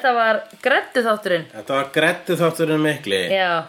[0.00, 1.42] Þetta var grettu þátturinn.
[1.52, 3.66] þetta var grettu þátturinn mikli uh,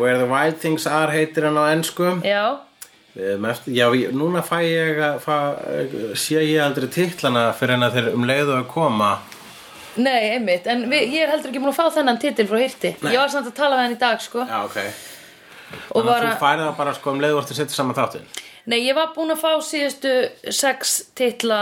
[0.00, 4.42] Where the Wild Things Are heitir hann á ensku já, uh, mest, Já, ég- núna
[4.42, 8.56] fæ ég að fæ, uh, sé ég aldrei titlana fyrir en að þeir um leiðu
[8.58, 9.12] að koma
[9.96, 10.66] nei, einmitt.
[10.66, 12.90] En við, ég er heldur ekki múin að fá þennan titil frá Hirti.
[13.00, 14.42] Ég var samt að tala við hann í dag, sko.
[14.44, 14.82] Já, ok
[15.96, 18.26] Og Þannig að þú færið það bara sko um leiðu að setja saman þáttin
[18.66, 20.12] nei, ég var búin að fá síðustu
[20.50, 21.60] sex titla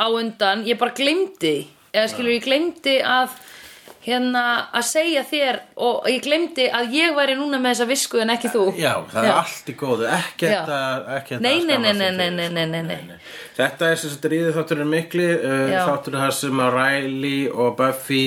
[0.00, 0.64] á undan.
[0.64, 1.54] Ég bara því.
[1.92, 3.38] Eða skilur, ég glemdi að
[4.00, 8.32] hérna að segja þér og ég glemdi að ég væri núna með þessa visku en
[8.32, 8.62] ekki þú.
[8.80, 10.60] Já, það er allt í góðu, ekkert Já.
[10.76, 12.30] að ekkert Nei, nei, nei,
[12.64, 13.18] nei, nei.
[13.58, 15.82] Þetta er sem sagt ríði þátturinn mikli uh, Já.
[15.90, 18.22] þátturinn þar sem að Riley og Buffy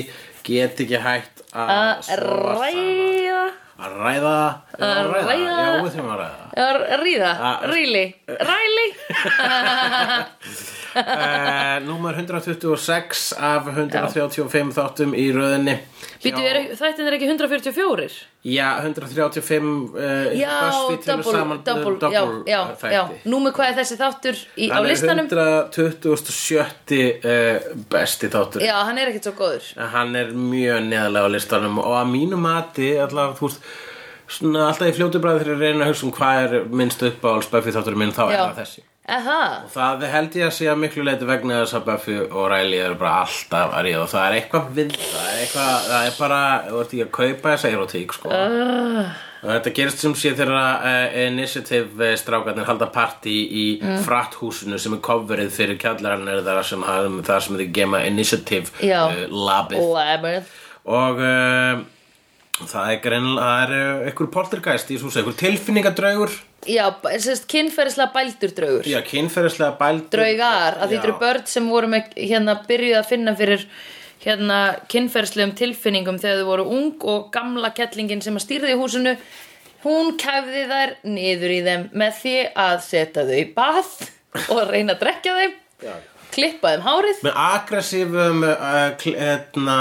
[0.45, 3.43] get ekki hægt að ræða,
[3.83, 4.37] Að ræða
[4.79, 5.35] Að ræða.
[5.35, 7.31] Já, við þurfum að ræða að ríða,
[7.71, 8.87] ríli, ræli.
[10.93, 15.79] uh, Númer 126 af 135 þáttum í röðinni
[16.23, 18.05] er, þættin er ekki 144?
[18.43, 22.59] Já, 135 uh, Já, Buffy telur double, saman, uh, double, double já,
[22.91, 25.29] já Númer hvað er þessi þáttur í, á Hann er listanum?
[25.31, 26.99] 127.
[27.23, 31.79] Uh, besti þáttur Já, hann er ekkert svo góður Hann er mjög neðalega á listanum
[31.83, 33.71] og að mínu mati allavega, þú veist,
[34.27, 37.27] svona alltaf í fljótu bræði þegar ég reyna að hugsa um hvað er minnst upp
[37.27, 38.43] á Buffy þáttur minn, þá er Já.
[38.43, 38.83] það þessi.
[39.03, 42.45] Eða, og það held ég að sé að miklu leiti vegna þess að Buffy og
[42.53, 46.05] Riley eru bara alltaf að ríða og það er eitthvað vild það er eitthvað, það
[46.07, 46.37] er bara,
[46.69, 48.31] þú ert ekki að kaupa þessa erotík sko.
[48.31, 49.09] Uh,
[49.43, 53.97] og þetta gerist sem sé þegar uh, initiative eh, strákarnir halda partí í mm.
[54.05, 59.25] fratthúsinu sem er coverið fyrir kjallarannir þar sem, hafum- þar sem þið gema initiative uh,
[59.27, 59.83] labið.
[59.99, 60.55] Labyrinth
[60.87, 61.19] og
[62.59, 66.35] það er er uh, einhver poltergeist í þessu einhver tilfinningadraugur.
[66.69, 66.85] Já,
[67.49, 68.87] kynferðislega bældur draugur.
[68.87, 73.09] Já, kynferðislega bældur Draugar, að því þetta eru börn sem voru með hérna byrjuð að
[73.09, 73.65] finna fyrir
[74.23, 74.59] hérna
[74.91, 79.17] kynferðslegum tilfinningum þegar þau voru ung og gamla kettlingin sem að stýrði í húsinu
[79.83, 83.91] hún kæfði þær niður í þeim með því að setja þau í bað
[84.53, 85.95] og reyna að drekja þeim Já.
[86.33, 87.19] Klippa þeim hárið.
[87.27, 88.43] Með aggressífum
[89.01, 89.77] kl- hérna,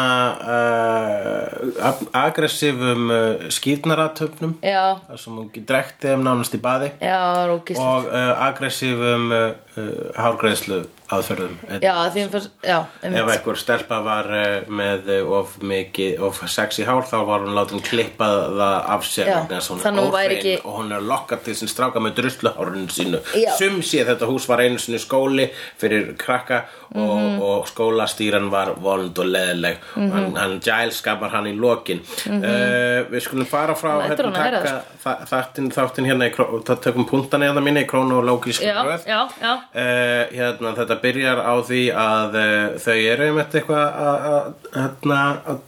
[0.52, 6.92] uh, ag- aggressífum uh, skýrnaratöfnum Já, þar sem hún drekti þeim nánast í baði.
[7.02, 7.18] Já,
[7.48, 9.30] og uh, aggressífum
[9.76, 15.32] uh, hárgreðslu aðferðum Já, því hún fyrst, já, ef einhver stelpa var uh, með uh,
[15.38, 20.16] of mikið, of sexy hár þá var hún látin klippa það af sér Já, að
[20.36, 23.20] ekki- og hún er lokkað til sin stráka með druslahárun sínu.
[23.36, 23.50] Já.
[23.58, 25.50] sum sé þetta hús var einu sinni skóli
[25.80, 26.62] fyrir krakka
[26.92, 32.00] og, og skólastýran var vond og leðileg hann, hann Giles skapar hann í lokin.
[32.28, 36.34] Uh, við skulum fara frá Hann hérna, hann að taka þa- þáttinn þáttin hérna í,
[36.36, 39.06] það tökum punktana hérna mínu í krónológísku Já, röð.
[39.08, 44.26] já, já Uh, hérna, þetta byrjar á því að uh, þau eru einmitt eitthvað að-
[44.32, 45.20] að hérna,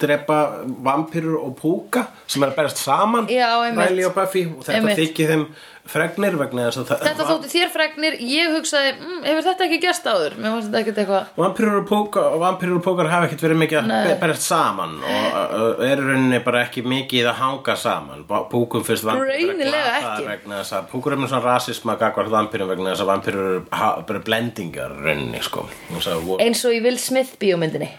[0.03, 0.39] drepa
[0.85, 3.49] vampýrur og púka sem er að berast saman Já.
[3.73, 5.47] Riley og Buffy og þetta þykir þeim
[5.85, 9.79] fregnir vegna þess að það Þetta þótti þér fregnir, ég hugsaði, mm, hefur þetta ekki
[9.83, 10.37] gerst áður?
[10.41, 13.59] Mér fannst þetta ekkert eitthvað Vampýrur og, púka, og vampýrur og púkar hafa ekkert verið
[13.61, 13.99] mikið að Nei.
[14.09, 18.23] be- berast saman og uh, eru rauninni bara ekki mikið að hanga saman.
[18.31, 20.25] Ba- púkum fyrst vampýrur Greinilega ekki.
[20.31, 23.65] vegna þess að púkur er með svona rasisma gagvart vampýrum vegna þess að vampýrur eru
[23.83, 25.67] ha- bara blendingar rauninni sko.
[25.95, 27.91] Og svo- eins og í Will Smith bíómyndinni.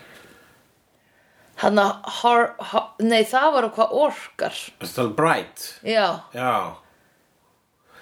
[1.62, 4.58] Hann að, har, har, nei það var hvað orkar.
[4.82, 5.68] Þetta er bright.
[5.88, 6.50] Já, Já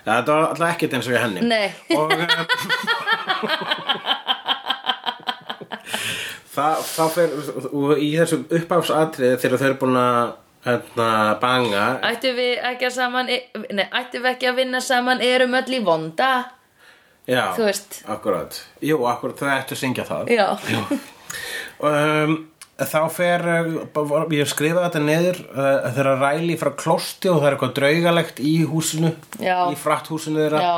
[0.03, 1.41] Já, þetta var alltaf ekkert eins og í henni.
[1.47, 1.67] Nei.
[1.95, 2.27] Og um,
[6.55, 7.29] það, þá fer
[7.71, 10.33] og í þessum uppáfsatriði þegar þau eru búin að
[10.67, 11.07] hérna,
[11.41, 11.85] banga.
[12.11, 15.81] Ættum við ekki að saman, nei, ættum við ekki að vinna saman, erum öll í
[15.83, 16.31] vonda?
[17.27, 17.45] Já.
[18.11, 18.59] Akkurat.
[18.83, 20.33] Jú, akkurat, þau ættu að syngja það.
[20.35, 20.47] Já,
[21.79, 22.35] um,
[22.73, 27.55] Þá fer uh, ég skrifaði þetta niður uh, þegar ræli frá klosti og það er
[27.55, 29.57] eitthvað draugalegt í húsinu Já.
[29.69, 30.71] í fratthúsinu þeirra já,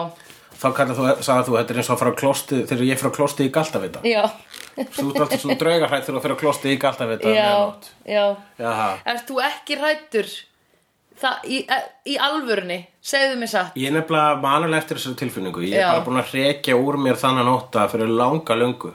[0.60, 3.00] þá kallar þú, sagði þú, þetta er eins og að fara á klosti þegar ég
[3.00, 4.26] fyrir á klosti í Galtavita já.
[4.76, 7.56] Þú ert alltaf svona draugarhætt þegar þú fyrir á klosti í Galtavita Já,
[8.12, 8.26] já.
[9.14, 10.36] Ert þú ekki hrættur
[11.22, 11.80] það, í, e,
[12.12, 13.80] í alvörunni, segðu mér satt.
[13.80, 15.64] Ég er nefnilega manulega eftir þessari tilfinningu.
[15.64, 18.92] Ég er bara búin að hrekja úr mér þannig nótta fyrir langa löngu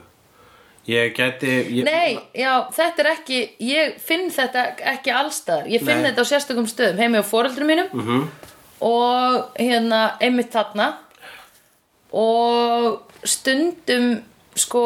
[0.89, 4.63] Ég gæti ég, Nei, já, þetta er ekki Ég finn þetta
[4.95, 6.07] ekki allstaðar Ég finn Nei.
[6.09, 8.23] þetta á sérstökum stöðum Heimi á foreldrum mínum -hmm.
[8.81, 10.97] Og hérna, einmitt þarna
[12.11, 14.23] Og stundum
[14.55, 14.85] Sko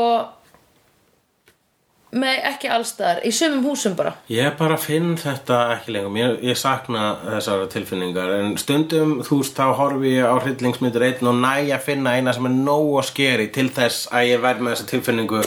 [2.15, 4.13] Nei, ekki allstaðar, í sömum húsum bara.
[4.31, 8.29] Ég bara finn þetta ekki lengur, ég, ég sakna þessar tilfinningar.
[8.39, 12.31] En stundum þú veist þá horfi ég á hryllingsmyndir einn og næ að finna eina
[12.35, 15.41] sem er nóg að skeri til þess að ég verð með þessa tilfinningu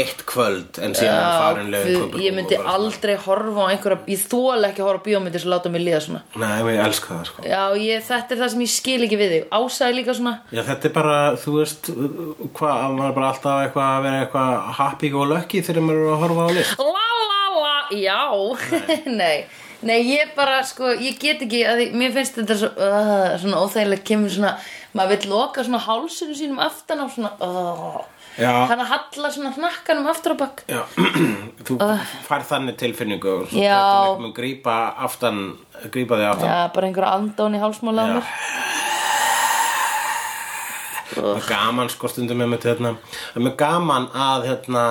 [0.00, 4.70] eitt kvöld en síðan farin Guð, lögum Ég myndi aldrei horfa á einhverja Ég þóla
[4.70, 6.24] ekki að horfa á bíómyndir sem láta mig líða svona.
[6.40, 7.44] Nei, ég elska það sko.
[7.52, 9.44] Já, ég, þetta er það sem ég skil ekki við þig.
[9.52, 11.92] Ásæði líka svona Já, þetta er bara, þú veist,
[12.56, 12.80] hvað,
[16.14, 16.78] að horfa á list.
[16.80, 18.20] La la la, já
[19.10, 19.44] Nei,
[19.88, 24.06] nei, ég bara sko Ég get ekki, því, mér finnst þetta svo, uh, svona óþægilega
[24.08, 24.54] kemur svona
[24.94, 28.02] Maður vill loka svona hálsinu sínum aftan á svona uh.
[28.34, 30.64] Hann að halla svona hnakkanum aftur á bakk
[31.66, 31.76] þú
[32.26, 33.76] fær þannig tilfinningu og svo Já.
[33.78, 34.74] þetta með grípa
[35.06, 35.38] aftan,
[35.94, 36.48] grípa þig aftan.
[36.50, 38.32] Já, bara einhverja andán í hálsmála á mér
[41.14, 44.84] Það er gaman sko stundum með hérna, það er mjög gaman að hérna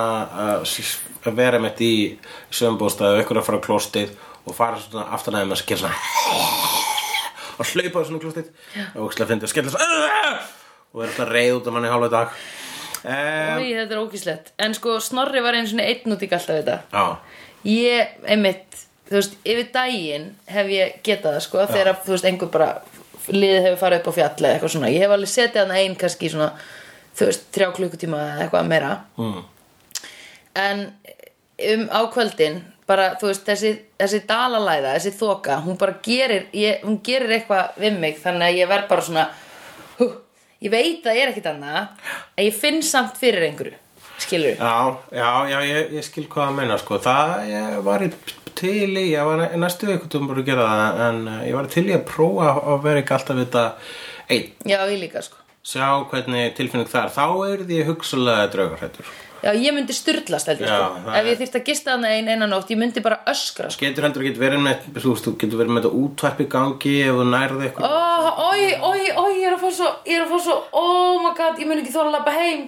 [0.64, 1.92] s- að vera mitt í
[2.54, 6.74] sömbústæðu, ykkur að fara á klóstið og fara svona aftan aðeins að gera svona
[7.54, 8.50] og hlaupa á svona klóstið
[8.94, 10.34] og ókslega fyndi að skella svona
[10.94, 12.36] og vera svona reið út af manni hálfa dag.
[13.04, 16.56] Um, Í, þetta er ógíslegt En sko, Snorri var einu svona einn út í alltaf
[16.56, 17.18] þetta já,
[17.68, 18.78] Ég, einmitt,
[19.08, 22.68] þú veist, yfir daginn hef ég getað það, sko, þegar, þú veist, einhver bara
[23.32, 24.90] liðið hefur farið upp á fjall eða eitthvað svona.
[24.92, 26.48] Ég hef alveg setið hann einn kannski svona,
[27.16, 28.90] þú veist, þrjá klukkutíma eða eitthvað meira.
[29.16, 29.42] mm.
[30.54, 30.82] En
[31.58, 33.70] um á kvöldin, bara, þú veist, þessi,
[34.00, 38.58] þessi dalalæða, þessi þoka, hún bara gerir, ég, hún gerir eitthvað við mig, þannig að
[38.60, 39.26] ég verð bara svona,
[40.00, 40.08] hú,
[40.66, 43.78] ég veit að ég er ekkit annað, en ég finn samt fyrir einhverju,
[44.24, 44.74] skilur Já,
[45.14, 46.98] já, já, ég, ég skil hvað að meina sko.
[47.02, 48.10] Það, ég var í
[48.54, 51.70] til í, ég var næ- næstu ykkur bara að gera það, en uh, ég var
[51.72, 53.64] til í að prófa að vera ekki alltaf þetta
[54.28, 55.40] einn, Já, ég líka, sko.
[55.64, 59.08] sjá hvernig tilfinning það er, þá er því hugsulega draugarhættur.
[59.44, 61.00] Já, ég myndi styrlast held ég Já, sko.
[61.04, 63.84] það Ef ég þyrfti að gista hana ein einan nótt, ég myndi bara öskra sko.
[63.84, 66.94] Getur heldur ekki verið með, þú veist, þú getur verið með þetta útvarp í gangi
[67.04, 67.90] ef þú nærði eitthvað.
[67.90, 71.20] Ó, oi, oi, oi, ég er að fá svo, ég er að fá svo, oh
[71.26, 72.64] my god, ég mun ekki þóla að labba heim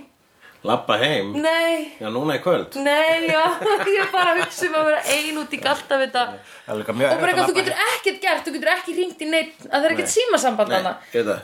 [0.66, 2.74] Labba heim, Nei, já núna í kvöld.
[2.82, 3.42] nei, já,
[3.96, 6.24] ég bara að hugsa um að vera ein út í galta við þetta.
[6.66, 8.70] Það er líka mjög Og bara erfitt að eitthvað, þú getur ekkert gert, þú getur
[8.72, 10.96] ekki hringt í neitt, að það er ekkert símasamband veit það.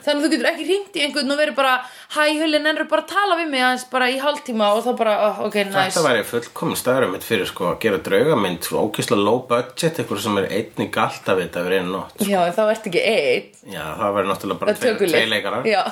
[0.03, 1.75] Þannig að þú getur ekki hringt í einhvern og verið bara,
[2.17, 4.71] hæ, hulinn, ennur bara að tala við mig aðeins bara í hálftíma?
[4.73, 5.93] Og þá bara, oh, ok, nice.
[5.93, 10.25] Þetta væri fullkomin staðurum mitt fyrir sko að gera draugamynd svo ókýrslega low budget eitthvað
[10.27, 13.47] sem er einn í galtavit að vera einu nótt Já, en þá ertu ekki einn.
[13.73, 15.63] Já, það væri náttúrulega bara tveir leikarar.
[15.69, 15.83] Já.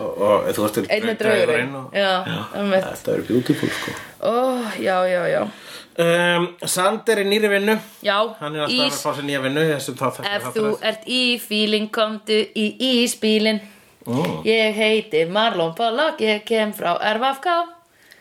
[0.00, 2.86] og, og, og einmitt.
[2.88, 4.34] Þetta er beautiful sko Ó,
[4.78, 9.28] já, já, já um, Sander er nýri vinnu Já, Hann er alltaf að fá sér
[9.28, 13.62] nýja vinnu ef þú ert í fíling komdu í ísbílin
[14.02, 14.40] Mm.
[14.42, 17.46] Ég heiti Marlon Pollock, ég kem frá RFK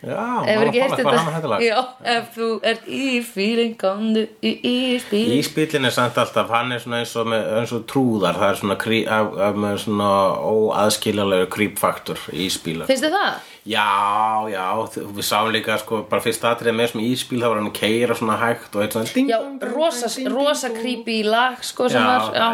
[0.01, 0.41] Já?
[1.61, 1.77] Já,
[2.09, 7.01] ef þú ert í fíling komdu í ísbílin Ísbílinn er samt alltaf, hann er svona
[7.01, 10.11] eins og, með, eins og trúðar, það er svona, krí, af, af, með svona
[10.51, 12.89] óaðskiljanlega creepfaktor í ísbílar.
[12.89, 13.50] Finnst þið það?
[13.61, 14.63] Já, já,
[14.97, 18.15] við sáum líka sko, bara fyrst atrið með sem ísbíl, þá var hann að keira
[18.17, 21.89] svona hægt og eitt svona ding, Já, dong, rosa, ding, ding, rosa creepy lag sko
[21.93, 22.47] sem var Já,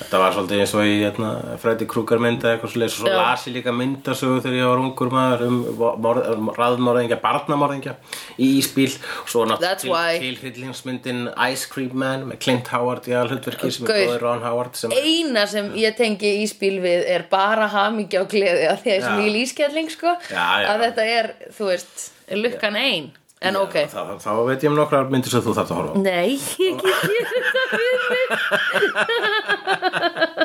[0.00, 3.10] Þetta var svolítið eins og í hérna, Freddy Krueger mynda eitthvað svo leys og svo
[3.12, 3.16] Já.
[3.20, 5.58] las ég líka myndasögu þegar ég var ungur maður um
[6.06, 7.94] morð, raðmorðingja, barnamorðingja
[8.40, 10.16] í ísbíl og svo náttúrulega why.
[10.24, 14.42] til, til hryllingsmyndin Ice Cream Man með Clint Howard í alhlutverki sem er góður Ron
[14.48, 18.96] Howard sem eina sem ég tengi ísbíl við er bara hamingja og gleði að því
[18.96, 19.12] að Já.
[19.20, 20.29] ég lískelling sko Já, já.
[20.36, 23.10] Að þetta er, þú veist, lukkan ein.
[23.40, 23.72] En ok.
[23.88, 26.00] þá, þá, þá veit ég um nokkrar myndir sem þú þarft að horfa.
[26.04, 28.28] Nei, ég ekki þetta mig.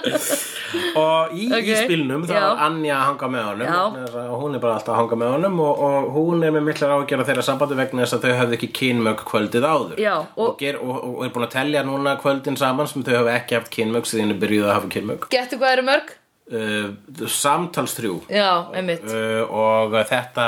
[0.95, 2.39] Og í Ok, ísbílnum þá já.
[2.39, 3.67] er Anja að hanga með honum.
[4.15, 6.93] Að hún er bara alltaf að hanga með honum og, og hún er með miklar
[6.95, 9.97] ágjör þeirra sambandi vegna þess að þau hefðu ekki kynmög kvöldið áður.
[10.05, 13.15] Já, og, og- ger, og, og, er búin að telja núna kvöldin saman sem þau
[13.19, 16.15] hefðu ekki haft kynmög síðan þau byrjuðu að hafa kynmög Gettu hvað eru mörg?
[16.53, 19.05] Uh, samtals þrjú Já, einmitt.
[19.09, 20.47] Uh, og þetta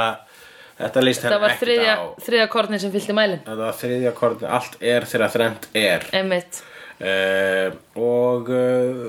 [0.78, 2.06] þetta Það henni var ekkert á.
[2.28, 6.10] þriðja kornin sem fylgdi mælin þetta var þriðja kortin, allt er þegar þrennt er.
[6.18, 6.64] Einmitt.
[6.98, 8.50] Uh, og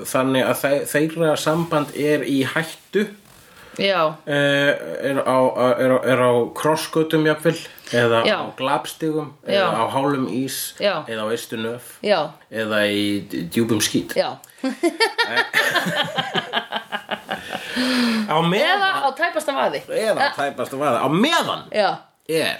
[0.05, 3.07] þannig að þe þeirra samband er í hættu
[3.77, 5.37] er, á,
[5.77, 7.55] er, á, er á krossgötum jafnvel
[7.91, 8.37] eða Já.
[8.41, 9.61] á glapstigum Já.
[9.69, 11.03] eða á hálum ís Já.
[11.07, 14.37] eða á eistu nöf já, eða í d- djúpum skít já
[18.29, 21.89] á meðan Eða á tæpasta vaði eða tæpast að vaða á meðan Já,
[22.29, 22.59] er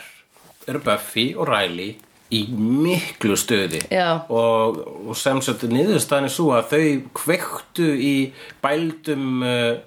[0.70, 1.96] er Buffy og Riley
[2.30, 4.22] í miklu stöði Já.
[4.30, 4.78] og,
[5.10, 6.84] og sem sagt niðurstaðan er svo að þau
[7.18, 8.14] kveiktu í
[8.62, 9.80] bældum uh,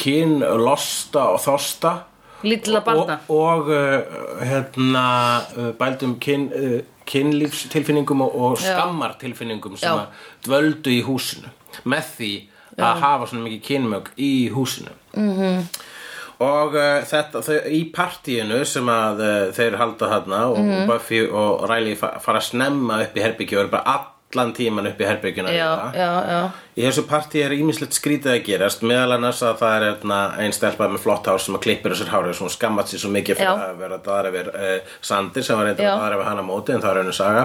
[0.00, 1.92] kyn losta og þosta
[3.28, 5.04] og, og uh, hérna
[5.56, 6.48] uh, bældum kyn,
[7.06, 8.72] kynlífstilfinningum og, og Já.
[8.74, 10.00] skammartilfinningum sem Já.
[10.00, 10.06] að
[10.48, 11.50] dvöldu í húsinu
[11.84, 12.32] með því
[12.82, 15.32] að hafa svona mikið kynmög í húsinu Mhm.
[15.38, 15.64] -hmm.
[16.40, 20.86] og uh, þetta þau, í partíinu sem að uh, þeir halda þarna og Mhm.
[20.88, 23.84] Buffy og Riley fa fara að snemma upp í herbyggju og eru bara
[24.32, 28.46] allan tíman upp í herbyggjuna Já, já, já Í þessu partí er ímislegt skrítið að
[28.46, 31.92] gerast meðal annars að það er hérna, ein stelpa með flott hár sem að klippir
[31.92, 33.66] þessar hárið og skammast sér svo mikið fyrir Já.
[33.66, 35.92] að vera daðar yfir uh, Sandir sem var reyndar Já.
[35.92, 37.42] daðar yfir hana móti en það er einu saga.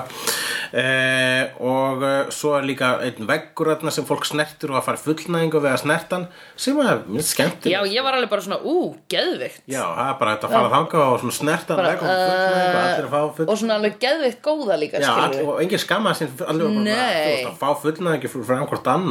[0.72, 1.44] Uh,
[1.74, 5.72] og uh, svo er líka einn veggur sem fólk snertur og að fara fullnæðingu við
[5.74, 6.24] að snertan
[6.56, 7.68] sem er mjög skemmtilegt.
[7.68, 10.72] Já, ég var alveg bara svona, ú, geðvikt Já, það er bara þetta að fara
[10.78, 13.76] þangað og svona snertan Bara, vegg og fullnæðingu og allir að fá full Og svona
[13.82, 16.16] alveg geðvikt góða líka, Já, all, og engin skamma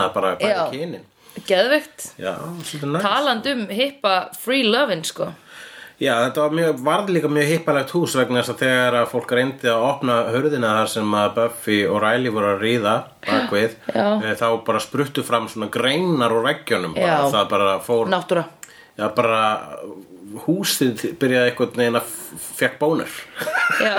[0.06, 0.62] var annað bara Já.
[0.66, 1.04] bæði kynin
[2.94, 5.32] næst Taland um hippa free lovin, sko
[5.96, 9.30] Já, þetta var mjög, varð líka mjög hippalegt hús vegna þess að þegar að fólk
[9.32, 12.92] reyndi að opna hurðina þar sem að Buffy og Riley voru að ríða
[13.24, 14.04] bakvið, Já.
[14.20, 16.50] e, þá bara spruttu fram svona greinar úr
[17.00, 17.14] Já.
[17.32, 18.44] það bara fór, Náttúra
[18.96, 19.40] já bara
[20.46, 22.14] húsið byrjaði einhvern veginn að
[22.58, 23.12] fekk bónur
[23.76, 23.92] Já,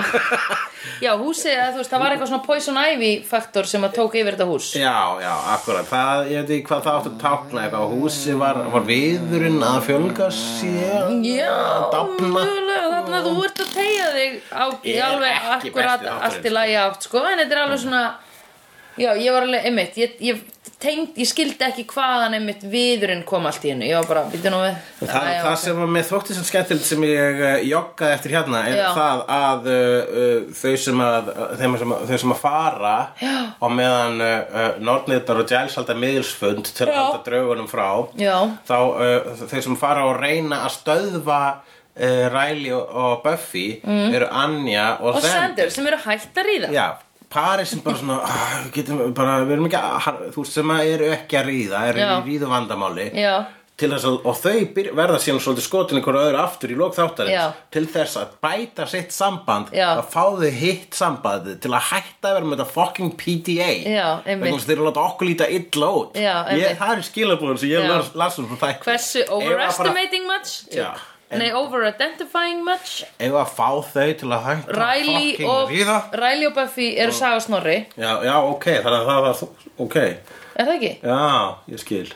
[1.04, 4.46] já húsið, veist, það var eitthvað svona poison ivy faktor sem að tók yfir þetta
[4.48, 4.68] hús.
[4.78, 8.60] Já, já, akkurat, það, ég veit ekki hvað það átti að tákna eitthvað, húsið var,
[8.74, 11.52] var viðurinn að fjölga sér Já,
[11.94, 12.30] dafna.
[12.36, 14.64] mögulega, þannig að þú ert að tegja þig á
[15.08, 18.04] alveg akkurat allt í lagi átt, sko, en þetta er alveg svona
[18.98, 20.40] Já, ég var alveg, einmitt, ég, ég
[20.78, 24.50] tengd, ég skildi ekki hvaðan einmitt viðurinn kom allt í hennu, ég var bara, býttu
[24.52, 25.60] nú við Það, Já, já, það ok.
[25.64, 28.88] sem var með þótti sem skemmtilegt sem ég uh, joggaði eftir hérna er Já.
[28.98, 31.30] það að uh, þau sem að,
[31.62, 33.34] þeim sem að þau sem að fara Já.
[33.66, 37.00] og meðan uh, Nornidar og Giles halda miðilsfund til að Já.
[37.00, 37.88] halda draugunum frá
[38.22, 38.36] Já.
[38.68, 38.78] þá
[39.48, 41.40] þau sem fara og reyna að stöðva
[41.98, 45.18] Riley og, Buffy eru Anja og, Mm.
[45.18, 46.84] Og Sander sem eru hætt að ríða Já,
[47.32, 50.90] parið sem bara svona ah, getum bara, við erum ekki að, þú veist sem að
[50.94, 52.10] eru ekki að ríða, eru Já.
[52.10, 53.34] í ríðu vandamáli Já.
[53.78, 56.96] til þess að, og þau byr, verða síðan svolítið skotin ykkur öðru aftur í lók
[56.96, 62.32] þáttarins til þess að bæta sitt samband að fá þau hitt sambandið til að hætta
[62.32, 63.68] að vera með þetta fucking PDA
[64.24, 66.18] vegna þess að þeir eru að láta okkur líta illa út.
[66.18, 67.94] Já, ég, það er skilabúður sem ég
[68.24, 70.62] las, um Hversu overestimating much?
[70.72, 70.92] Já.
[71.30, 73.02] Nei, over-identifying much?
[73.20, 75.74] ef að fá þau til að hætta Riley og,
[76.16, 77.82] Riley og Buffy eru Saga Snorri.
[78.00, 79.44] Já, já, ok, þannig að það var
[79.84, 79.98] ok,
[80.58, 80.94] Er það ekki?
[81.02, 81.20] já,
[81.74, 82.08] ég skil.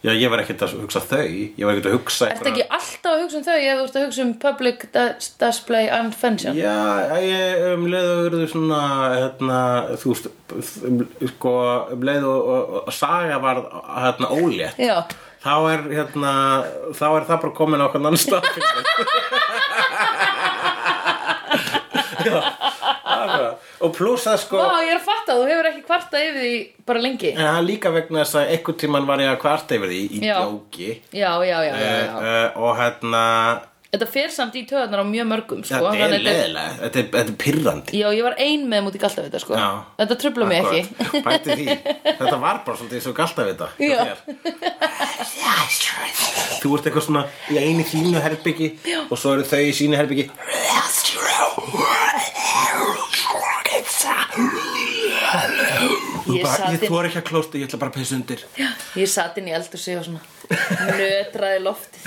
[0.00, 1.26] Já, ég var ekkert að hugsa þau.
[1.28, 3.56] Ég var ekkert að hugsa Ertu ekki alltaf að hugsa um þau?
[3.60, 6.56] Ef þú ert að hugsa um public dis- display and function?
[6.56, 8.78] Já, ég um leið og verður svona
[9.12, 9.58] hérna,
[10.00, 10.30] þú veist
[10.88, 11.02] um,
[11.34, 11.52] sko,
[11.92, 13.60] um leið og, og, og saga var
[14.00, 14.80] hérna ólétt.
[14.80, 15.02] Já,
[15.40, 16.32] þá er hérna
[16.96, 18.44] þá er það bara komin á okkur annan stað
[23.80, 26.50] og pluss að sko Vá, ég er að fatta, þú hefur ekki kvartað yfir því
[26.90, 27.30] bara lengi.
[27.32, 30.00] En það er líka vegna þess að einhvern tímann var ég að kvarta yfir því
[30.02, 31.84] í djóki Já, já, já, já, já.
[32.20, 33.22] uh, og hérna
[33.90, 37.32] Þetta fer samt í töðunar á mjög mörgum, sko þetta er leðilega, þetta er, þetta
[37.32, 39.56] er pyrrandi Já, ég var ein með múti galt af þetta, sko.
[39.58, 39.70] Já.
[39.98, 40.82] Þetta trubla mig ekki.
[41.26, 41.66] Bæti því.
[42.20, 44.14] Þetta var bara svolítið eins og galt að vita Já.
[46.60, 48.70] Þú ert eitthvað svona í einu þínu herbyggi
[49.08, 50.89] og svo eru þau í sínu herbyggi Ég
[56.44, 58.44] bara, Ég þóra ekki að klósta, ég ætla bara að peysa undir.
[59.00, 60.22] Ég satt inn í eldur sig og svona
[61.00, 62.06] Nötraði loftið.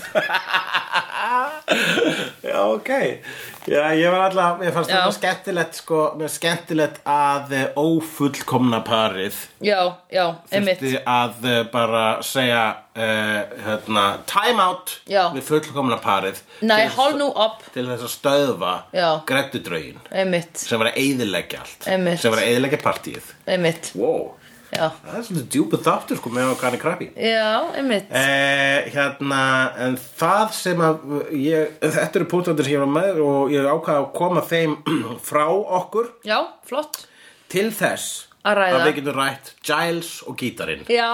[2.44, 2.92] Já, ok
[3.70, 6.00] Já, ég var alltaf, ég fannst þetta skemmtilegt sko,
[6.34, 9.77] skemmtilegt að eh, ófullkomna parið Já,
[10.12, 10.82] já, einmitt.
[10.82, 15.29] þurfti að uh, bara segja uh, hérna, time out Já.
[15.38, 18.74] við fullkomna parið Nei, til þess- hol nú upp til þess að stöðva
[19.32, 21.88] grættudraugin Einmitt, sem var að eyðileggja allt.
[21.88, 22.20] Einmitt.
[22.20, 23.32] sem var að eyðileggja partíið.
[23.48, 23.93] Einmitt.
[23.96, 24.34] Wow.
[24.74, 28.10] Já, það er svolítið djúpið þáttur sko með okkar krabbi já, einmitt.
[28.10, 29.42] Eh, hérna,
[29.86, 34.03] en það sem að ég, þetta eru púntandir sem ég var með og ég ákvaða
[34.03, 34.77] að koma þeim
[35.30, 36.12] frá okkur.
[36.27, 37.03] Já, flott.
[37.53, 38.80] Til þess Að ræða.
[38.84, 40.82] við getum rætt Giles og gítarinn.
[40.92, 41.12] Já,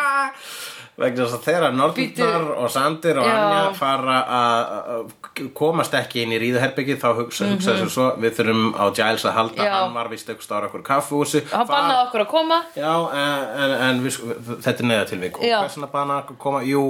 [0.98, 3.26] vegna þess að þeirra Nordnar og Sander og.
[3.30, 8.34] Anja fara að að komast ekki inn í ríðuherbyggi þá hugsa, hugsa þessu svo við
[8.36, 9.66] þurfum á Giles að halda Mhm.
[9.70, 9.72] Já.
[9.80, 13.70] hann var vist eitthvað stára okkur kaffúsi hann bannaði okkur að koma Já, en, en,
[13.86, 14.18] en við,
[14.60, 15.58] þetta er neðatilvík og Já.
[15.62, 16.84] hversna banna okkur koma, jú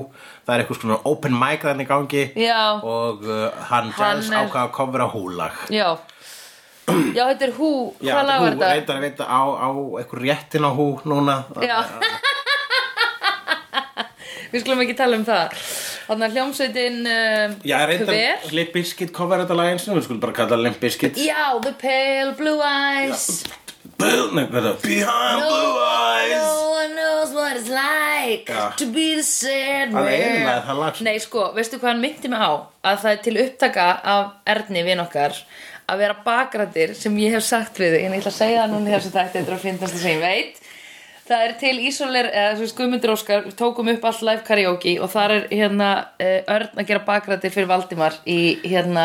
[0.47, 2.80] það er eitthvað svona open mic þannig gangi Já.
[2.83, 5.97] og uh, hann Hann Giles er- ákvað að kofra húlag Já
[7.14, 8.71] Já, þetta er hú, hvað lag hú, var þetta?
[8.75, 9.69] reyndar að veita á, á
[10.00, 11.85] eitthvað réttin á hú núna Já
[14.50, 15.57] Við skulum ekki tala um það.
[16.09, 18.47] Þannig að hljómsveitin uh, Já, reyndar?
[18.57, 21.21] Limp Bizkit cover þetta lag eins og við skulum bara kalla Limp Bizkit.
[21.23, 23.28] Já, The Pale Blue Eyes.
[24.00, 24.76] Nei, er það?
[24.83, 26.35] Behind Blue Eyes.
[26.40, 28.71] No one knows what it's like Já.
[28.80, 30.14] To be the sad Það er man.
[30.14, 31.04] eiginlega það lag, sko.
[31.07, 32.52] Nei, sko, veistu hvað hann myndi mig á?
[32.90, 35.37] Að það er til upptaka af Erni vin okkar
[35.90, 38.07] Að vera bakrættir sem ég hef sagt við þig.
[38.07, 40.14] En ég ætla að segja það núna þessu tætti Þetta er að finnast það sem
[40.14, 40.61] ég veit
[41.30, 44.96] Það er til Ísoler, eða þú veist Guðmundur Óskar við tókum upp allt live karaoke
[44.99, 49.04] og þar er hérna uh, Örn að gera bakrættir fyrir Valdimar í hérna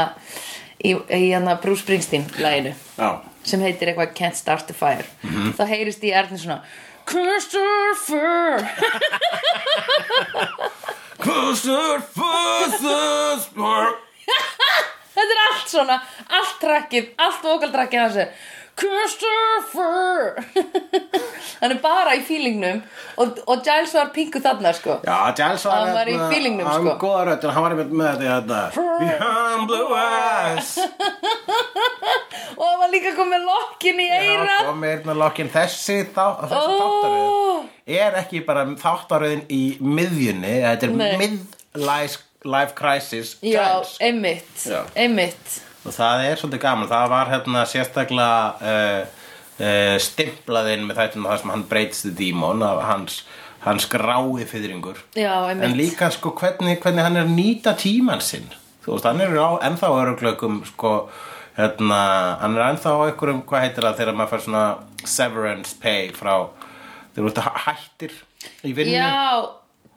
[0.81, 3.21] í, í hérna Bruce Springsteen læginu Já.
[3.45, 5.05] Sem heitir eitthvað Can't Start the Fire.
[5.53, 6.63] Þá heyrist í Erni svona
[7.05, 8.65] Christopher!
[11.21, 13.93] Closer, further, more
[15.15, 15.97] þetta er allt svona,
[16.39, 18.31] allt trakkið allt vokaltrakkið hans er
[18.75, 20.35] Christopher!
[21.61, 22.81] Hann er bara í feelingnum
[23.21, 24.97] og, og Giles var pingu þarna sko.
[25.07, 26.89] Já, Giles var Hann var í feelingnum, Hann sko.
[26.89, 28.59] var góða en hann var einmitt með þetta
[28.99, 30.73] Behind Blue Eyes
[32.55, 36.59] og hann var líka komið lokkin í Já, eira komið hérna lokkin Þessi, þá, þessi
[36.59, 36.77] Ó.
[36.83, 43.95] þáttaröð er ekki bara þáttaröðin í miðjunni Þetta er mid-life life crisis já, Giles.
[44.69, 44.83] Já.
[45.01, 45.55] einmitt
[45.85, 46.89] og það er svolítið gaman.
[46.89, 48.37] Það var hérna sérstaklega
[48.73, 49.23] uh,
[49.61, 53.21] uh, stimplaðinn með þættum það sem hann breytst í dímon af hans,
[53.65, 58.49] hans grái fyrringur en líka sko hvernig, hvernig hann er að nýta tíman sinn.
[58.85, 60.93] Þú veist, hann er á, ennþá á öruglökum sko,
[61.57, 62.01] hérna,
[62.43, 64.65] hann er ennþá á einhverjum, hvað heitir það þegar maður fær svona
[65.09, 66.35] severance pay frá
[67.15, 68.15] þegar þú að hættir
[68.61, 68.93] í vinnu?
[68.93, 69.13] Já,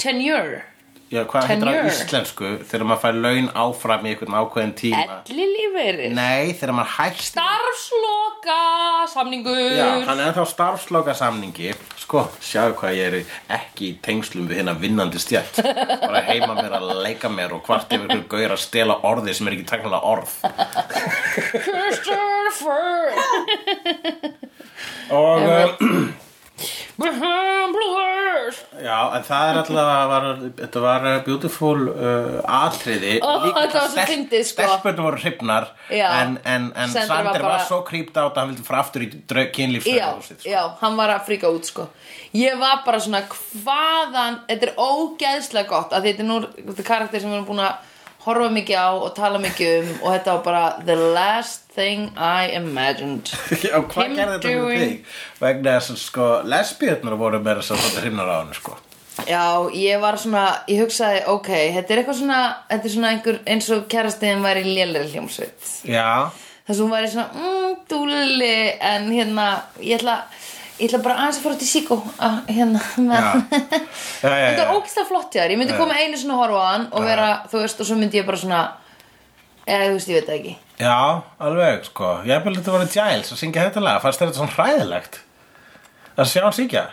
[0.01, 0.65] tenure
[1.09, 2.49] Já, hvað heitir á íslensku?
[2.69, 5.15] Þegar maður fær laun áfram í einhverjum ákveðin tíma.
[5.33, 7.29] Elli lífeyrir Nei, þegar maður hættir.
[7.31, 8.57] Starfsloka
[9.15, 13.17] samningur Já, hann er ennþá starfsloka samningi Sko, sjáu hvað ég er
[13.57, 17.93] ekki í tengslum við hérna vinnandi stjætt Bara heima mér að leika mér og hvart
[17.97, 20.33] yfir ykkur gaur að stela orði sem er ekki tæknilega orð.
[21.65, 23.13] Christopher!
[25.11, 25.49] Og,
[25.81, 26.09] um,
[28.83, 30.27] já, en það er alltaf var,
[30.59, 33.19] Þetta var uh, beautiful uh, atriði
[33.85, 34.67] var fyndið, sko.
[34.67, 36.07] Stelpurnar voru hrifnar Já.
[36.23, 39.07] En, en, en Sander var var, bara- svo creeped out að hann vildi fara aftur
[39.07, 40.51] í Já, kynlífsfræðahúsið sko.
[40.53, 41.89] já, hann var að fríka út sko
[42.37, 46.91] Ég var bara svona hvaðan Þetta er ógeðslega gott að þetta er nú þetta er
[46.91, 47.95] karakter sem við erum búin að
[48.29, 52.51] horfa mikið á og tala mikið um og þetta var bara the last thing I
[52.57, 53.33] imagined
[53.67, 55.15] Já, hvað gerði þetta með þig?
[55.43, 58.77] Vegna þess að sko, lesbíðarnar voru meira svo svona hrifnar á hann sko.
[59.27, 63.41] Já, ég var svona, ég hugsaði, ok, þetta er eitthvað svona, þetta er svona einhver
[63.51, 65.73] eins og kærastiðin væri lélega hljómsveit.
[65.91, 66.31] Já,
[66.69, 69.45] Þess að hún væri svona, mm, dúlli, en hérna,
[69.81, 70.19] ég ætla,
[70.79, 72.81] ég ætla bara aðeins að fara síkó, að, hérna,
[74.23, 74.59] þetta já.
[74.61, 77.07] var ógæslega flott hjá þér, ég myndi koma einu svona að horfa á hann og
[77.09, 78.61] vera, þú veist, og svo myndi ég bara svona,
[79.67, 80.55] eða, þú veist, ég veit það ekki.
[80.79, 80.99] Já,
[81.49, 82.13] alveg, sko.
[82.31, 83.99] Ég vil þetta voru Giles að syngja þetta lag.
[84.05, 85.19] Fannst þetta svona hræðilegt?
[86.19, 86.85] Að sjá hann syngja?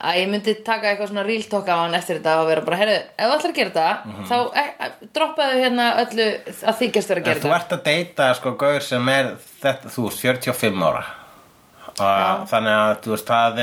[0.00, 2.76] Að ég myndi taka eitthvað svona real talk á hann eftir þetta og vera bara,
[2.80, 4.28] heyrðu, ef þú ætlar að gera þetta, Mhm.
[4.30, 6.28] þá e, e, droppaðu hérna öllu
[6.64, 7.58] að þykjast vera að gera þú þetta.
[7.60, 9.28] ert að deyta, sko, gaur sem er
[9.60, 11.04] þetta, þú veist, 45 ára
[12.00, 13.62] og þannig að, þú veist, það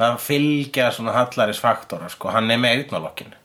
[0.00, 3.36] það fylgja svona hallarisfaktora, sko, hann er með eyrnalokkin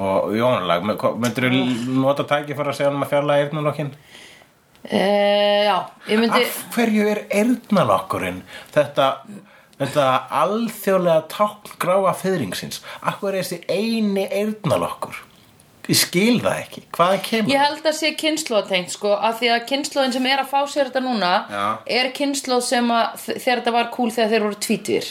[0.00, 1.62] og Jónalag myndir þú
[1.98, 3.94] nota tæki fyrir að segja hann að fjarlæga eyrnalokkin?
[4.80, 5.76] Uh, já,
[6.08, 8.38] ég myndi Af hverju er eyrnalokkurinn
[8.72, 9.08] þetta,
[9.80, 10.06] þetta
[10.40, 12.80] alþjóðlega tákn gráa fyrringsins?
[13.02, 15.18] Hverju er þessi eini eyrnalokkur?
[15.90, 16.82] Ég skil það ekki.
[16.94, 17.50] Hvaðan kemur?
[17.50, 20.90] Ég held að sé kynnslóðtengt sko af því að kynnslóðin sem er að fá sér
[20.90, 21.64] þetta núna Já.
[21.98, 25.10] er kynnslóð sem að þegar þetta var cool þegar þeir voru tvítir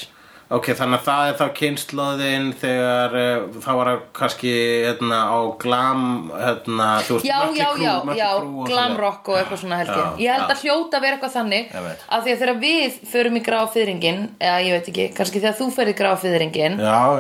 [0.50, 4.54] Ok, þannig að það er þá kynnslóðin þegar uh, þá var það kannski
[4.88, 8.30] hérna, á glam hérna, þú veist, Já, já, Crüe- já, já,
[8.72, 10.56] Crüe og eitthvað svona held ég Ég held já.
[10.56, 14.24] að hljóta að vera eitthvað þannig af því að þegar við förum í gráfa fyrringin
[14.40, 16.00] eða ég veit ekki, kannski þegar þú ferð í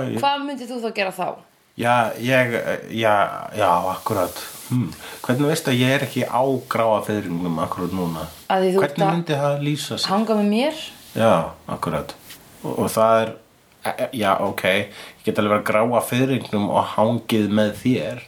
[0.09, 1.29] ég, hvað myndið þú þá gera þá?
[1.79, 2.55] Já, ég,
[2.91, 3.15] já,
[3.57, 4.89] já, akkurat hm.
[5.25, 8.27] Hvernig veistu að ég er ekki á gráa fyrringum akkurat núna?
[8.49, 10.09] Að Hvernig að- myndi það lýsa sig?
[10.11, 10.81] Hanga með mér?
[11.15, 11.33] Já,
[11.67, 12.15] akkurat
[12.63, 13.31] og, og það er,
[13.85, 18.19] e- e- já, ok ég get alveg að gráa fyrringnum og hangið með þér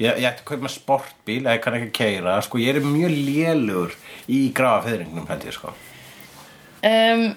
[0.00, 3.14] ég, ég ætti að kaupa sportbíl eða ég kann ekki keira, sko, ég er mjög
[3.28, 3.94] lélugur
[4.28, 5.72] í gráa fyrringnum, held ég, sko
[6.80, 7.34] Um,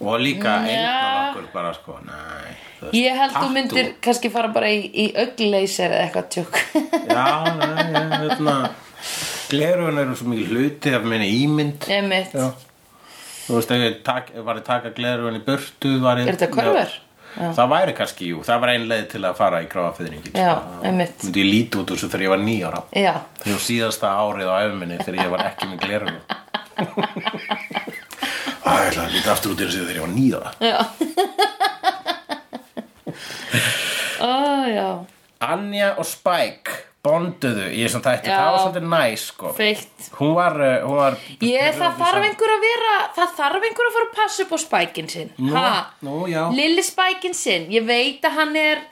[0.00, 2.18] og líka af okkur bara, sko, næ
[2.80, 6.60] veist, ég held þú myndir kannski fara bara í, í augleyser eða eitthvað tjók
[7.08, 7.26] já,
[7.58, 8.56] næ, ég, hérna
[9.50, 11.86] glerun eru svo mikið hluti af minni ímynd.
[13.48, 16.96] Þú veist, ef ég tak, var að taka glerun í ég, Er þetta körfur?
[17.38, 21.20] það væri kannski, jú, það var ein leið til að fara í gráðafyðringin Já, einmitt.
[21.22, 24.48] myndi ég líti út úr þessu þegar ég var nýjára Já, þegar ég síðasta árið
[24.50, 26.22] á efminni þegar ég var ekki með glerunum
[28.68, 30.78] Æ, ég ætla að líta aftur út í þessu þegar ég var nýjára já
[34.20, 34.32] Ó,
[34.68, 34.88] já
[35.48, 36.72] Anja og Spike
[37.06, 38.34] bonduðu í þessum þætti, Já.
[38.34, 39.50] það var svolítið næs sko.
[39.54, 43.88] Feitt hún var, uh, hún var Ég, það þarf einhver að vera Það þarf einhver
[43.90, 45.68] að fara að passa upp á spækin sinn Nú, Ha?
[46.04, 46.42] nú, já.
[46.58, 48.82] Lilli spækin sinn Ég veit að hann er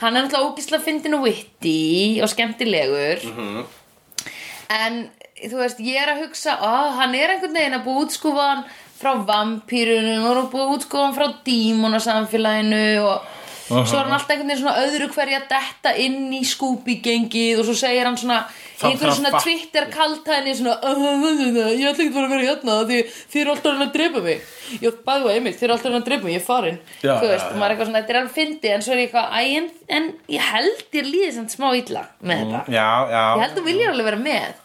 [0.00, 1.76] Hann er alltaf ógislega fyndin og vitti
[2.24, 3.66] Og skemmtilegur Mhm.
[4.74, 4.98] En
[5.44, 8.64] þú veist Ég er að hugsa ó, Hann er einhvern veginn að búið útskúfa hann
[9.00, 13.32] Frá vampýrunum Og búið útskúfa hann frá dímonasamfélaginu Og
[13.64, 17.64] Svo er hann alltaf einhvern veginn svona öðru hverja að detta inn í skúpi-gengið og
[17.64, 21.22] svo segir hann svona í Það einhverju þarf svona að Twitter kaltæðinni svona "Uh, uh,
[21.24, 22.98] uh, uh, ég ætla ekki að fara að vera hérna því
[23.32, 24.42] þið eru alltaf að að drepa mig.
[24.84, 26.78] Ég bæði og einmitt, þið eru alltaf að að drepa mig, ég er farin.
[27.00, 28.92] Já, þú veist, já, og maður er eitthvað svona, þetta er alveg fyndi en svo
[28.92, 32.62] er ég eitthvað, en, en ég held ég líði samt smá illa með þetta.
[32.68, 34.60] já, já, ég held þú viljið alveg vera með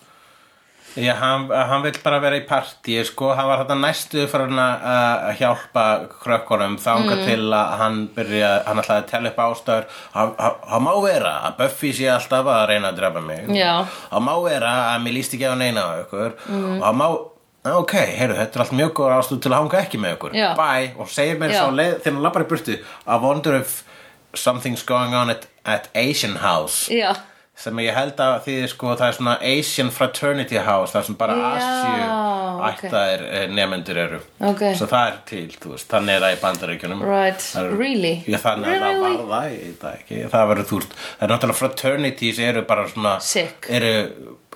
[0.98, 4.60] Já, hann, hann vill bara vera í partíi sko, hann var þetta næstu fyrir hann
[4.90, 5.84] að hjálpa
[6.24, 7.26] krökkunum þanga Mm.
[7.26, 11.34] til að hann byrja hann ætlaði að tella upp ástæður hann, hann, hann má vera
[11.50, 13.48] að Buffy sé alltaf að reyna að drepa mig.
[13.56, 13.86] Já.
[14.12, 16.34] hann má vera að mér líst ekki á neina á ykkur.
[16.50, 17.08] Og hann má
[17.66, 20.34] "Ah, ok, heyrðu, þetta er allt mjög góður ástæður til að hanga ekki með ykkur.
[20.34, 20.56] Já.
[20.56, 23.84] bye, og segir mér svo leið, þegar hann lappar í burtu I wonder if
[24.34, 26.88] something's going on at, at Asian House.
[26.90, 27.16] Já,
[27.60, 31.36] sem ég held að því sko það er svona Asian Fraternity House það sem bara
[31.36, 32.06] Já, Asju
[32.70, 33.48] ættaðir okay.
[33.58, 34.20] nefnendur eru
[34.50, 34.64] Ok.
[34.80, 38.14] svo það er til, þú veist, þannig er það í bandaríkjunum Right, er- really?
[38.28, 39.18] Já, þannig að það Really?
[39.18, 42.66] var það, ég veit það ekki það verður þú veist, það er náttúrulega fraternities eru
[42.74, 43.70] bara svona Sick.
[43.70, 43.94] eru,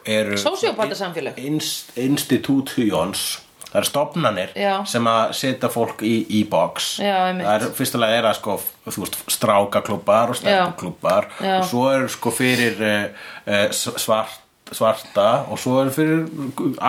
[0.06, 1.38] eru Sósíópatasamfélög.
[1.38, 3.40] inst, institutions
[3.74, 4.74] það eru stofnanir Já.
[4.90, 6.94] sem að setja fólk í, í box.
[7.02, 11.56] Já, það er fyrstulega er að sko þú veist, strákaklubbar og stelpuklubbar Já.
[11.58, 14.38] og svo er sko fyrir uh, uh, svart,
[14.72, 16.30] svarta og svo er fyrir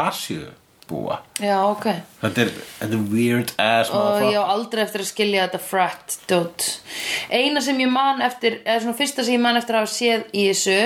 [0.04, 0.44] Asju
[0.84, 1.86] búa já, ok.
[2.20, 6.16] Þetta er, þetta er weird ass og ég á aldrei eftir að skilja þetta frat
[6.28, 6.66] dot
[7.32, 10.26] eina sem ég man eftir eða svona fyrsta sem ég man eftir að hafa séð
[10.32, 10.78] í þessu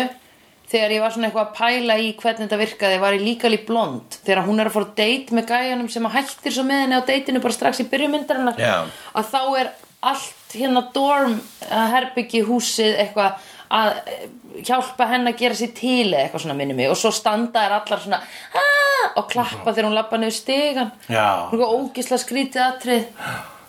[0.69, 3.67] þegar ég var svona eitthvað að pæla í hvernig þetta virkaði var ég líka lík
[3.69, 6.83] blond þegar hún er að fara að date með gæjanum sem að hættir svo með
[6.85, 8.75] henni á deitinu bara strax í byrjumyndarinnar Já.
[9.17, 9.71] að þá er
[10.09, 14.29] allt hérna dorm að herbyggi húsið eitthvað að eh,
[14.65, 18.01] hjálpa henn að gera sér til eitthvað svona minni mig og svo standa er allar
[18.05, 18.21] svona
[18.55, 21.49] "Ah!" og klappa þegar hún lappa niður Já.
[21.51, 23.05] eitthvað ógislega skrítið atrið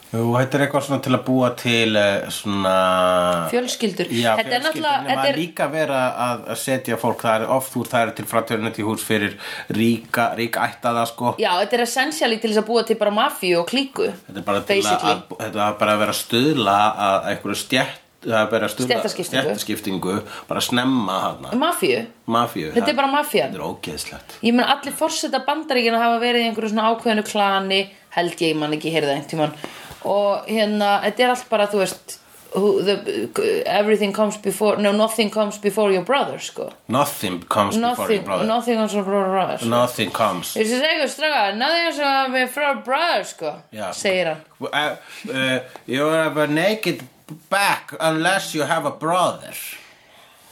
[0.09, 2.71] Jú, þetta er eitthvað svona til að búa til uh, svona
[3.51, 4.07] Fjölskyldur.
[4.09, 7.75] Já, Þetta er náttúrulega- þetta er- líka vera að, að setja fólk það er oft
[7.77, 9.35] úr það er til fraternity hús fyrir
[9.69, 11.35] ríka, ríka ættaða sko.
[11.37, 14.47] Já, þetta er essentially til þess að búa til bara mafíu og klíku Þetta er
[14.49, 16.77] bara til að, að, þetta er bara að vera að stuðla
[17.09, 20.15] að einhverju stjætt það er bara stéttaskiptingu,
[20.49, 22.01] bara snemma hana Mafíu?
[22.27, 23.53] mafíu Þetta er bara mafían.
[23.53, 24.33] Þetta er ógeðslegt.
[24.43, 27.79] Ég menn allir forseta bandaríkina hafa verið í einhverju svona ákveðinu klani
[28.17, 29.55] held ég, man ekki heyrða einhvern tímann
[30.05, 32.19] og hérna, þetta er allt bara, þú veist
[32.55, 33.29] who, the,
[33.67, 36.71] everything comes before no, nothing comes before your brother, sko.
[36.87, 38.45] Nothing comes before your nothing, brother.
[38.45, 39.69] nothing comes before your brother sko.
[39.69, 40.53] Nothing comes.
[40.55, 43.91] Þessi segur straga, nothing comes before your brother, sko Já.
[43.93, 44.41] segir hann.
[44.61, 44.95] Uh,
[45.33, 47.03] uh, You have a naked
[47.49, 49.53] back unless you have a brother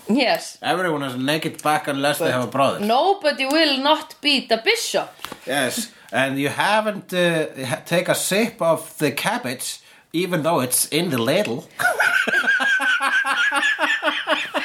[0.10, 4.52] Yes, Everyone has a naked back unless they have a brother nobody will not beat
[4.52, 5.10] a bishop
[5.46, 9.80] Yes, and you haven't uh, ha- take a sip of the cabbage
[10.14, 11.68] even though it's in the ladle.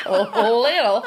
[0.06, 1.04] a little.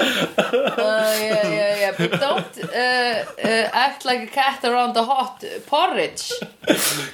[0.00, 1.92] Uh, yeah, yeah, yeah.
[1.96, 6.32] But don't uh, uh, act like a cat around a hot porridge.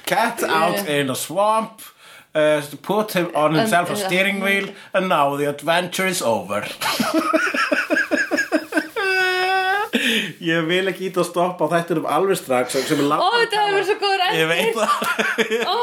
[0.05, 1.81] Cat out in a swamp.
[2.37, 6.61] Uh, put him on himself a And- steering wheel, and now the adventure is over.
[10.47, 13.73] Ég vil ekki ít að stoppa á þættinum alveg strax sem er Ó, þetta hefur
[13.73, 14.21] verið svo góður.
[14.37, 14.91] Ég veit það
[15.65, 15.77] Ó.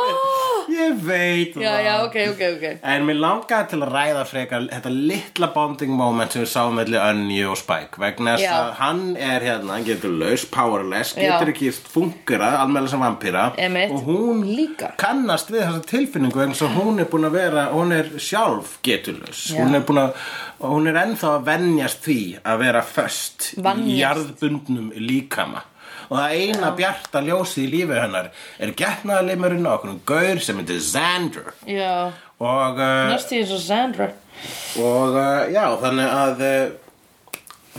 [0.72, 2.64] Ég veit Já, það já, ok, ok, ok.
[2.94, 7.00] En mér langaði til að ræða frekar þetta litla bonding moment sem við sáum melli
[7.00, 8.54] Önju og Spike vegna þess Já.
[8.60, 11.34] að hann er hérna, hann getur laus, powerless, Já.
[11.34, 13.90] getur ekki fungerað almennilega sem Einmitt.
[13.90, 14.94] og hún Líka.
[15.00, 19.50] kannast við þessa tilfinningu þess að hún er búin að vera, hún er sjálf geturlaus,
[19.52, 19.60] Já.
[19.60, 20.14] hún er búin að
[20.64, 25.64] hún er ennþá að venjast því að vera föst í jarðbundnum líkama
[26.08, 30.80] og það eina bjarta ljósið í lífi hennar er getnaðalimurinn á okkur gaur sem heitir
[30.84, 31.52] Xander.
[31.68, 32.12] Já,
[32.42, 34.08] og uh, næstu eins og Sandra.
[34.80, 36.80] og uh, já, þannig að uh,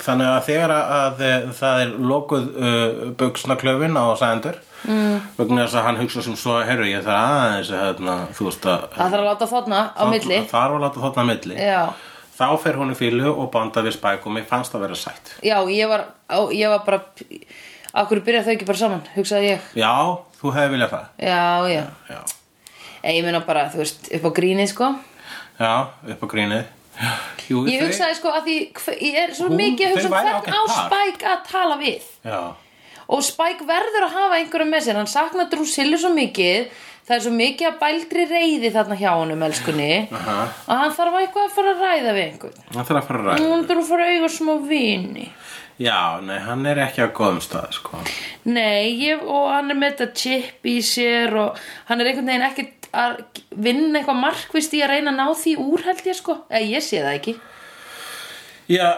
[0.05, 5.29] þannig að þegar að, að eh, það er lokuð uh, buksnaklöfin á Sander mm.
[5.37, 8.67] vegna þess að hann hugsa sem svo herru ég þarf aðeins að hérna, þú veist
[8.67, 10.41] að Það þarf að láta þarna á milli.
[10.51, 11.59] þar var láta þarna milli.
[11.59, 11.81] Já,
[12.35, 15.35] þá fer hún í fílu og banda við spæk og mér fannst það vera sætt.
[15.45, 17.01] Já, ég var, á, ég var bara
[17.95, 19.67] Akkur byrja þau ekki bara saman, hugsaði ég.
[19.79, 19.91] Já,
[20.41, 21.05] þú hefði viljað það.
[21.23, 21.83] Já, já.
[22.11, 22.23] Já,
[23.05, 24.87] Ég meina bara, þú veist, upp á grínið sko.
[25.59, 25.73] Já
[26.15, 26.65] upp á grínið.
[27.49, 30.01] Jú, Ég þau- hugsaði sko að því hve- Ég er svo Hún- mikið að hugsa
[30.01, 30.85] þau um væru hvern ágætt á par.
[30.89, 32.01] Spike að tala við.
[32.25, 32.41] Já,
[33.07, 34.95] Og Spike verður að hafa einhverju með sér.
[34.95, 36.69] Hann saknar Drusilla svo mikið.
[37.05, 40.07] Það er svo mikið að bælgri reyði þarna hjá honum elskunni.
[40.11, 40.49] Aha.
[40.67, 42.57] Að hann þarf eitthvað að fara að ræða við einhvern.
[42.73, 45.27] Það þarf að fara að ræða Hún þarf að fara að eiga smá vini
[45.81, 47.99] Já, nei, hann er ekki á góðum stað, sko.
[48.47, 51.59] Nei, ég, og hann er með þetta chip í sér og
[51.89, 53.17] hann er einhvern veginn ekkert að
[53.51, 56.85] vinna eitthvað markvist í að reyna að ná því úr held ég sko Eða ég
[56.85, 57.35] sé það ekki
[58.65, 58.95] Já,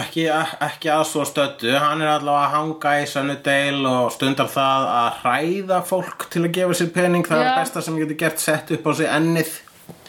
[0.00, 1.68] ekki, ekki að svo stöddu.
[1.78, 6.56] Hann er allavega að hanga í Sunnydale og stundar það að hræða fólk til að
[6.56, 7.22] gefa sér pening.
[7.28, 7.50] Það er Já.
[7.52, 9.52] það besta sem getur gert sett upp á sig ennið.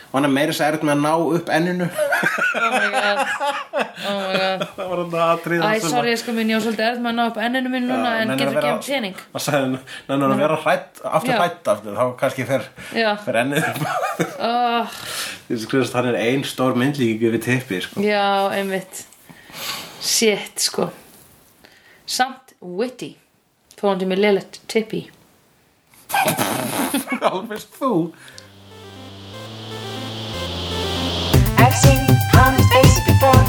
[0.07, 1.89] Og hann er meira sér erut með að ná upp enninu.
[2.57, 3.19] Oh my god.
[4.07, 4.63] Oh my god.
[4.77, 5.65] Það var þetta aðrið.
[5.67, 7.85] Æ, sorry, ég sko minn, ég var svolítið erð með að ná upp enninu minn
[7.91, 12.05] núna en getur ekki um Það sagði, nennar að vera hrætt, aftur hrætt aftur, þá
[12.23, 12.65] kannski fer,
[13.27, 13.69] fer ennið
[14.49, 14.97] oh,
[15.93, 18.01] hann er ein stór myndlíki við tippi, sko.
[18.01, 19.05] Já, einmitt.
[20.01, 20.89] Shit, sko.
[22.07, 23.13] Samt witty
[23.77, 25.03] Þó hann til mér leilætt tippi.
[27.29, 27.91] Alveg þú.
[32.57, 33.43] Honest faces before.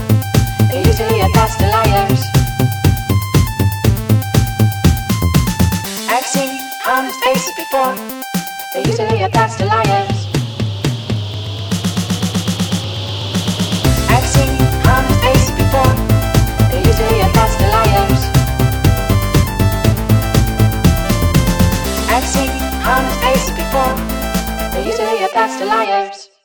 [0.69, 2.21] They're usually a to liars.
[6.13, 6.51] I've seen
[6.87, 7.95] honest faces before.
[8.75, 10.19] They're usually a pass to liars.
[14.13, 14.53] I've seen
[14.85, 15.95] honest faces before.
[16.69, 18.21] They're usually a to liars.
[22.13, 22.51] I've seen
[23.57, 23.95] before.
[24.73, 26.38] They're usually a pass to liars.